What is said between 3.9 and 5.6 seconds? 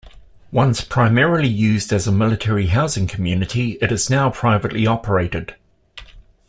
is now privately operated.